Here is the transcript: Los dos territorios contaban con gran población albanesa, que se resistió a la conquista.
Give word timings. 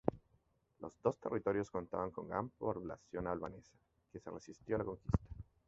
Los 0.79 0.99
dos 1.03 1.19
territorios 1.19 1.69
contaban 1.69 2.09
con 2.09 2.27
gran 2.27 2.49
población 2.49 3.27
albanesa, 3.27 3.75
que 4.11 4.19
se 4.19 4.31
resistió 4.31 4.75
a 4.75 4.79
la 4.79 4.85
conquista. 4.85 5.19